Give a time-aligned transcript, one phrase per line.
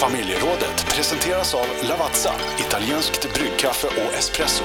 [0.00, 4.64] Familjerådet presenteras av Lavazza, italienskt bryggkaffe och espresso.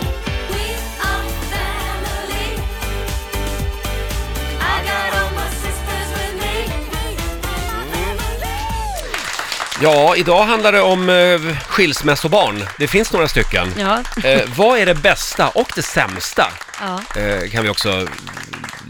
[9.82, 12.64] Ja, idag handlar det om eh, skilsmässobarn.
[12.78, 13.74] Det finns några stycken.
[13.78, 14.00] Ja.
[14.24, 16.48] Eh, vad är det bästa och det sämsta,
[16.82, 17.22] Ja.
[17.22, 18.08] eh, kan vi också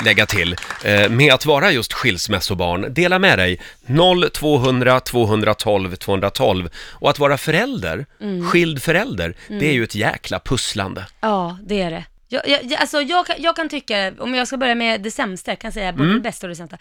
[0.03, 2.93] lägga till, eh, med att vara just skilsmässobarn?
[2.93, 6.69] Dela med dig, 0 200 212 212.
[6.91, 8.49] Och att vara förälder, Mm.
[8.49, 11.05] skild förälder, det är ju ett jäkla pusslande.
[11.21, 12.03] ja, det är det.
[12.29, 15.51] Jag, jag, alltså jag, kan, jag kan tycka, om jag ska börja med det sämsta,
[15.51, 16.15] jag kan säga både Mm.
[16.15, 16.77] det bästa och det sämsta.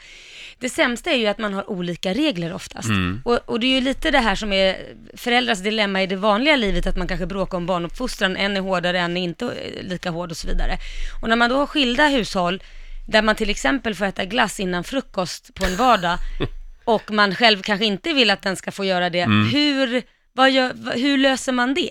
[0.58, 2.88] Det sämsta är ju att man har olika regler oftast.
[2.88, 3.22] Mm.
[3.24, 4.76] Och, och det är ju lite det här som är
[5.16, 9.00] föräldrars dilemma i det vanliga livet, att man kanske bråkar om barnuppfostran, en är hårdare,
[9.00, 10.78] en är inte eh, lika hård och så vidare.
[11.22, 12.62] Och när man då har skilda hushåll,
[13.08, 16.18] där man till exempel får äta glass innan frukost på en vardag,
[16.84, 19.48] och man själv kanske inte vill att den ska få göra det, Mm.
[19.50, 20.02] hur,
[20.32, 21.90] vad gör, hur löser man det?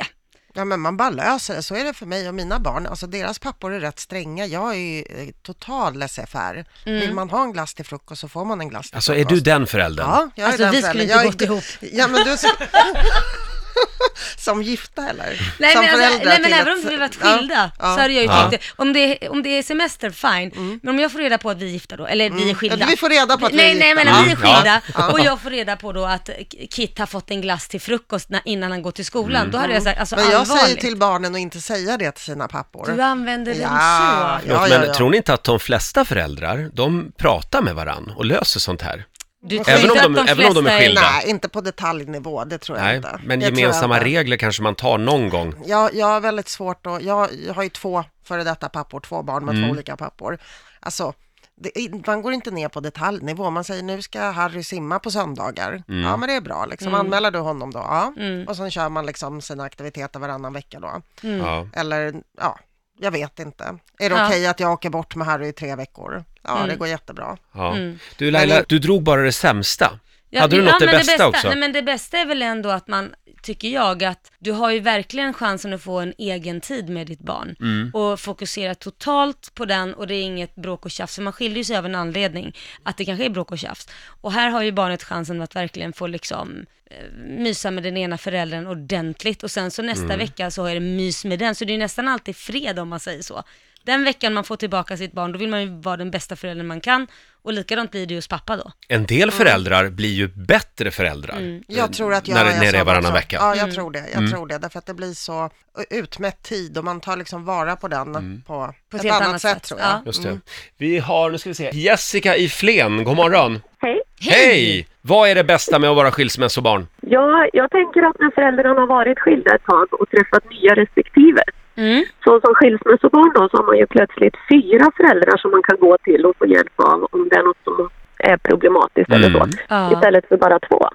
[0.54, 1.64] Ja, men man bara löser det.
[1.64, 2.88] Så är det för mig och mina barn.
[2.88, 4.46] Alltså deras pappor är rätt stränga.
[4.46, 6.66] Jag är ju eh, total laissez-faire.
[6.86, 7.00] Mm.
[7.00, 9.16] Vill man ha en glass till frukost så får man en glass till Alltså är
[9.18, 9.36] frukost.
[9.36, 10.06] du den föräldern?
[10.10, 11.64] Ja, jag är Alltså, den vi skulle inte Jag är gått inte- ihop.
[11.82, 12.38] Ja, men du...
[14.38, 15.54] Som gifta eller?
[15.60, 17.96] Nej som men, alltså, nej, men även ett- om vi varit Ja, skilda ja.
[17.96, 18.50] så hade jag ju Ja.
[18.50, 18.82] tyckt det.
[18.82, 20.80] Om det, om det är semester, fine.
[20.84, 22.76] Men om jag får reda på att vi är gifta då, eller vi är skilda.
[22.76, 22.88] Mm.
[22.88, 24.04] Ja, vi får reda på att vi nej, är Nej, gifta.
[24.14, 24.56] men vi är Ja.
[24.56, 25.12] skilda Ja.
[25.12, 26.30] och jag får reda på då att
[26.72, 29.52] Kit har fått en glass till frukost när, innan han går till skolan.
[29.52, 30.64] Då hade jag sagt, alltså Men jag allvarligt.
[30.64, 32.94] säger till barnen att inte säga det till sina pappor.
[32.96, 33.70] Du använder dem Ja.
[33.70, 34.50] så.
[34.50, 34.94] Ja, ja, men ja.
[34.94, 39.06] tror ni inte att de flesta föräldrar, de pratar med varann och löser sånt här?
[39.44, 41.02] Du tror Även inte om att de- även om de är flesta skilda.
[41.02, 43.20] Nej, inte på detaljnivå, det tror jag Nej, inte.
[43.26, 44.06] men Det tror jag gemensamma inte.
[44.06, 45.54] regler kanske man tar någon gång.
[45.66, 49.24] Jag, jag har väldigt svårt att, jag, jag har ju två före detta pappor, två
[49.24, 49.68] barn med Mm.
[49.68, 50.38] två olika pappor.
[50.80, 51.14] Alltså,
[51.56, 51.72] det,
[52.08, 53.50] man går inte ner på detaljnivå.
[53.50, 55.84] Man säger nu ska Harry simma på söndagar.
[55.88, 56.02] Mm.
[56.04, 56.66] Ja, men det är bra.
[56.66, 56.94] Liksom.
[56.94, 57.80] Anmäler du honom då?
[57.80, 58.14] Ja.
[58.18, 58.48] Mm.
[58.48, 61.02] Och sen kör man liksom sina aktiviteter varannan vecka då.
[61.22, 61.68] Ja.
[61.74, 62.60] Eller, ja,
[63.02, 63.64] jag vet inte.
[64.00, 64.28] Är det Ja.
[64.28, 66.24] okej att jag åker bort med Harry i tre veckor?
[66.44, 66.70] Ja, Mm.
[66.70, 67.38] det går jättebra.
[67.54, 67.76] Ja.
[67.76, 68.00] Mm.
[68.18, 70.00] Du Laila, du drog bara det sämsta.
[70.30, 71.48] Ja, Hade du ja, något det men bästa, också?
[71.48, 74.80] Nej, men det bästa är väl ändå att man, tycker jag, att du har ju
[74.80, 77.56] verkligen chansen att få en egen tid med ditt barn.
[77.60, 77.92] Mm.
[77.94, 81.16] Och fokusera totalt på den och det är inget bråk och tjafs.
[81.16, 83.88] För man skiljer sig av en anledning, att det kanske är bråk och tjafs.
[84.06, 88.18] Och här har ju barnet chansen att verkligen få liksom eh, mysa med den ena
[88.18, 90.18] föräldern ordentligt och sen så nästa Mm.
[90.18, 91.56] vecka så är det mys med den.
[91.56, 93.44] Så det är nästan alltid fred om man säger så.
[93.86, 96.68] Den veckan man får tillbaka sitt barn, då vill man ju vara den bästa föräldern
[96.68, 97.08] man kan.
[97.44, 98.72] Och likadant blir det ju hos pappa då.
[98.88, 101.36] En del föräldrar blir ju bättre föräldrar.
[101.38, 101.64] Mm.
[101.68, 103.38] Jag tror att jag när, är när det är varannan vecka.
[103.40, 103.76] Ja, jag Mm.
[103.76, 104.04] tror det.
[104.14, 104.58] Jag tror det.
[104.58, 105.50] Därför att det blir så
[105.90, 108.42] utmätt tid och man tar liksom vara på den Mm.
[108.48, 109.64] på, På ett ett, annat, annat sätt, sätt.
[109.64, 109.90] tror jag.
[109.90, 110.02] Ja.
[110.06, 110.40] Just det.
[110.78, 113.62] Vi har, nu ska vi se, Jessica i Flen, god morgon.
[113.80, 114.02] Hej.
[114.22, 114.88] Hej!
[115.02, 116.88] Vad är det bästa med att vara skilsmässobarn?
[117.02, 121.44] Ja, jag tänker att när föräldrarna har varit skilda ett tag och träffat nya respektive,
[121.76, 122.04] Mm.
[122.24, 125.98] så som skilsmässobarn då, så har man ju plötsligt fyra föräldrar som man kan gå
[126.04, 129.50] till och få hjälp av om det är något som är problematiskt eller så, Mm.
[129.70, 129.92] Ja.
[129.94, 130.90] istället för bara två.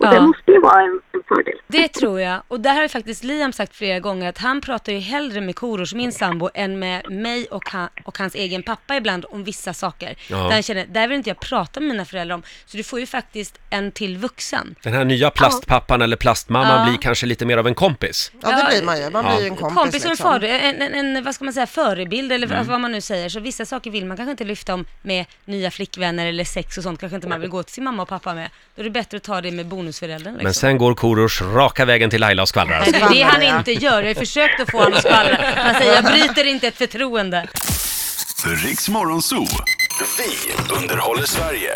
[0.00, 0.10] Och Ja.
[0.12, 1.54] det måste ju vara en, en fördel.
[1.66, 2.42] Det tror jag.
[2.48, 5.56] Och där har ju faktiskt Liam sagt flera gånger att han pratar ju hellre med
[5.56, 9.74] Korosh, min sambo, än med mig och, han, och hans egen pappa ibland om vissa
[9.74, 10.14] saker.
[10.28, 10.36] Ja.
[10.36, 12.42] Där han känner, där vill inte jag prata med mina föräldrar om.
[12.66, 14.74] Så du får ju faktiskt en till vuxen.
[14.82, 16.84] Den här nya plastpappan eller plastmamman Ja.
[16.90, 18.32] blir kanske lite mer av en kompis.
[18.42, 19.10] Ja, det blir man ju.
[19.10, 19.30] Man Ja.
[19.34, 19.76] blir ju en kompis.
[19.82, 20.30] Kompis och en, liksom.
[20.32, 22.66] far, en, en, en, vad ska man säga, förebild eller Mm.
[22.66, 23.28] vad man nu säger.
[23.28, 26.82] Så vissa saker vill man kanske inte lyfta om med nya flickvänner eller sex och
[26.82, 27.00] sånt.
[27.00, 28.50] Kanske inte man vill gå till sin mamma och pappa med.
[28.74, 30.32] Då är det bättre att ta det med bonusföräldern.
[30.32, 30.44] Liksom.
[30.44, 33.12] Men sen går Korosh raka vägen till Laila och skvallrar.
[33.12, 34.02] Det han inte gör.
[34.02, 35.38] Jag har försökt att få honom att skvallra.
[35.56, 37.48] Han säger, jag bryter inte ett förtroende.
[38.64, 39.46] Riks Morgonzoo.
[40.18, 41.70] Vi underhåller Sverige.